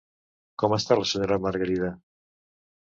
[0.63, 1.95] Com està la senyora Margarida?